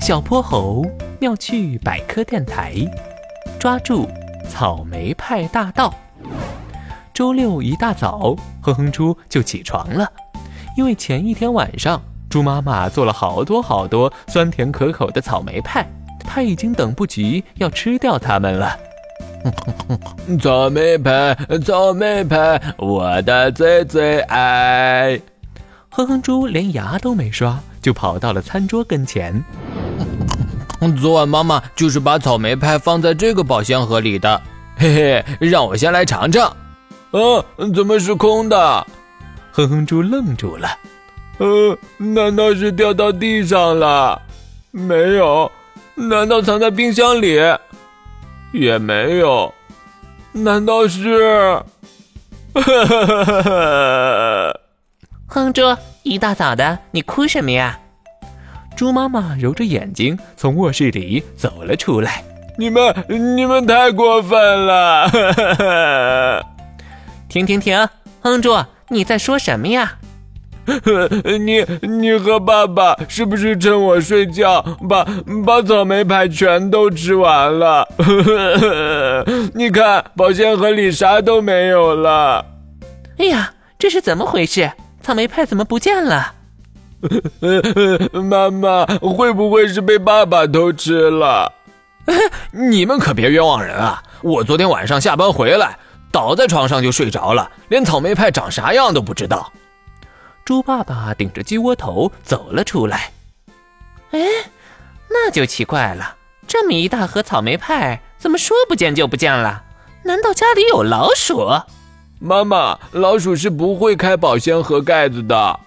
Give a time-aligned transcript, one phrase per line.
[0.00, 0.82] 小泼猴
[1.20, 2.74] 妙趣百科电台，
[3.58, 4.08] 抓住
[4.48, 5.92] 草莓派大盗。
[7.12, 10.10] 周六一大早，哼哼猪就起床了，
[10.74, 12.00] 因为前一天晚上
[12.30, 15.86] 猪妈妈做了好多好多酸甜可口的草莓派，
[16.20, 18.76] 他已经等不及要吃掉它们了。
[20.40, 25.20] 草莓派，草莓派，我的最最爱。
[25.90, 29.44] 哼哼猪连牙都没刷，就跑到了餐桌跟前。
[30.96, 34.40] 昨晚妈妈就是把草莓派放在这个保鲜盒里的，
[34.76, 36.46] 嘿嘿，让我先来尝尝。
[37.10, 37.44] 啊，
[37.74, 38.86] 怎么是空的？
[39.52, 40.68] 哼哼猪愣住了。
[41.38, 44.20] 呃，难道是掉到地上了？
[44.70, 45.50] 没有，
[45.94, 47.40] 难道藏在冰箱里？
[48.52, 49.52] 也没有，
[50.32, 51.62] 难道是？
[55.26, 55.62] 哼猪，
[56.02, 57.78] 一大早的，你哭什么呀？
[58.80, 62.24] 猪妈妈揉着眼睛从卧室里走了出来。
[62.56, 62.94] 你们，
[63.36, 66.42] 你们太过分了！
[67.28, 67.86] 停 停停，
[68.22, 68.56] 哼猪，
[68.88, 69.98] 你在说什么呀？
[71.44, 75.06] 你你和爸爸是不是趁我睡觉把
[75.44, 77.86] 把草莓派全都吃完了？
[79.52, 82.42] 你看保鲜盒里啥都没有了。
[83.18, 84.72] 哎呀，这是怎么回事？
[85.02, 86.36] 草莓派怎么不见了？
[88.12, 91.52] 妈妈会不会是被爸爸偷吃了？
[92.52, 94.02] 你们可别冤枉人啊！
[94.22, 95.78] 我昨天晚上下班回来，
[96.10, 99.52] 倒在床上就睡着了，连草莓派长啥样都不知道。
[100.44, 103.12] 猪爸爸顶着鸡窝头走了出来。
[104.10, 104.20] 哎，
[105.08, 109.62] 那就奇怪了，这么一大盒草莓派，怎么说不见就不见了？
[110.02, 111.46] 难道家里有老鼠？
[112.18, 115.60] 妈妈，老鼠是不会开保鲜盒盖子的。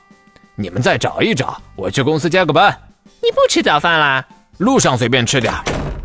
[0.55, 2.77] 你们再找一找，我去公司加个班。
[3.21, 4.25] 你不吃早饭啦？
[4.57, 5.53] 路上随便吃点。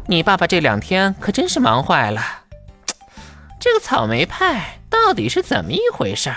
[0.06, 2.22] 你爸爸这两天可真是忙坏了。
[3.60, 6.32] 这个草莓派到底是怎么一回事？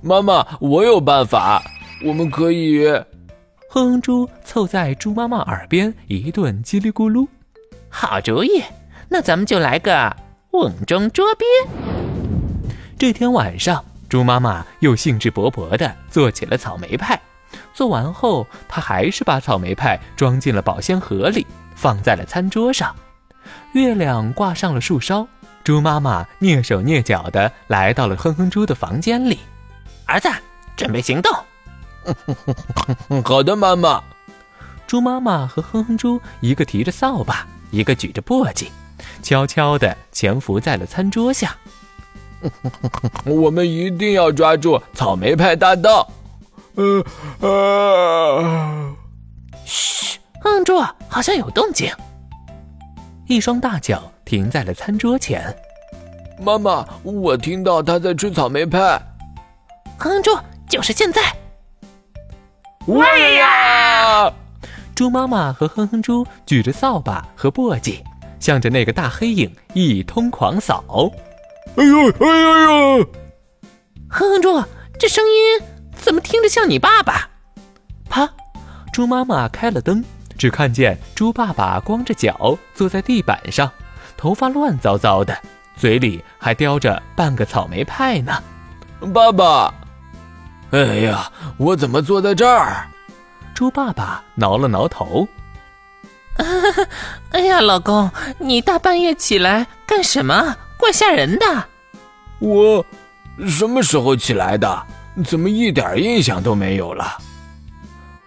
[0.00, 1.62] 妈妈，我有办法，
[2.04, 2.88] 我们可以。
[3.70, 7.28] 哼哼猪凑在猪妈妈耳边一顿叽里咕噜。
[7.88, 8.64] 好主意，
[9.08, 10.16] 那咱们就来个
[10.50, 11.46] 瓮中捉鳖。
[12.98, 17.18] 这天晚上，猪妈妈又兴致勃勃地做起了草莓派。
[17.72, 22.94] 做完后，她还是把草莓派装进了保鲜盒里，放在了餐桌上。
[23.72, 25.26] 月亮挂上了树梢，
[25.64, 29.38] 猪妈妈蹑手蹑脚地来到了哼哼猪的房间里。
[30.04, 30.28] 儿子，
[30.76, 31.32] 准备行动。
[33.24, 34.04] 好的，妈妈。
[34.86, 38.68] 猪妈妈和哼哼猪一个提着扫把，一个举着簸箕，
[39.22, 41.56] 悄悄地潜伏在了餐桌下。
[43.24, 46.08] 我们一定要抓住草莓派大盗。
[46.74, 47.04] 呃
[47.40, 48.94] 呃，
[49.64, 51.90] 嘘，哼哼猪，好像有动静。
[53.26, 55.54] 一双大脚停在了餐桌前。
[56.40, 59.00] 妈妈，我听到他在吃草莓派。
[59.98, 60.30] 哼哼猪，
[60.68, 61.20] 就是现在！
[62.86, 64.32] 喂呀！
[64.94, 68.02] 猪妈妈和哼哼猪举着扫把和簸箕，
[68.40, 70.82] 向着那个大黑影一通狂扫。
[71.76, 73.04] 哎呦哎呦呦！
[74.08, 74.64] 哼哼猪，
[74.98, 77.28] 这声音怎么听着像你爸爸？
[78.08, 78.28] 啪！
[78.92, 80.04] 猪妈妈开了灯，
[80.36, 83.70] 只看见猪爸爸光着脚坐在地板上，
[84.16, 85.34] 头发乱糟糟的，
[85.76, 88.42] 嘴里还叼着半个草莓派呢。
[89.14, 89.72] 爸爸。
[90.72, 92.86] 哎呀，我怎么坐在这儿？
[93.54, 95.26] 猪爸爸挠了挠头。
[97.32, 100.56] 哎呀，老公，你大半夜起来干什么？
[100.82, 101.46] 怪吓人的。
[102.40, 102.84] 我
[103.46, 104.82] 什么时候起来的？
[105.24, 107.04] 怎么一点印象都没有了？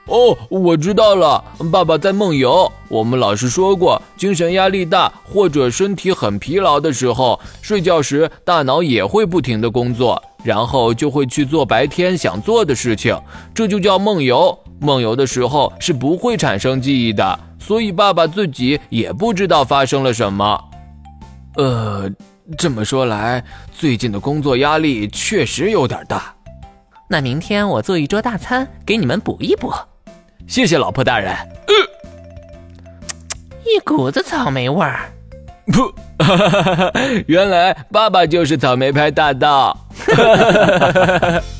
[0.05, 2.71] 哦，我知道了，爸爸在梦游。
[2.87, 10.23] 我们老师说过，精神压力大或者身体很疲劳的时候，睡觉时大脑也会不停的工作。
[10.41, 13.19] 然后就会去做白天想做的事情，
[13.53, 14.57] 这就叫梦游。
[14.79, 20.63] 梦游的时候是不会产生记忆的，所以爸爸自己也不知道发生了什么。
[21.55, 22.11] 呃，
[22.57, 26.33] 这么说来，最近的工作压力确实有点大。
[27.07, 29.73] 那明天我做一桌大餐给你们补一补。
[30.47, 31.33] 谢谢老婆大人。
[31.33, 31.73] 呃，
[33.65, 35.11] 一股子草莓味儿。
[35.67, 35.91] 不，
[37.25, 39.75] 原来爸爸就是草莓派大盗。